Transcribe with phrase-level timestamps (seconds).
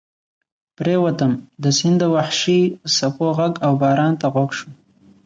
[0.75, 1.31] پرېوتم،
[1.63, 2.61] د سیند د وحشي
[2.95, 4.71] څپو غږ او باران ته غوږ شوم.